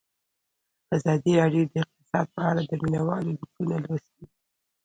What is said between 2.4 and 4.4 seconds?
اړه د مینه والو لیکونه لوستي.